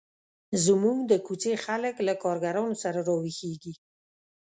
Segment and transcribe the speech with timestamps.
[0.65, 3.73] زموږ د کوڅې خلک له کارګرانو سره را ویښیږي.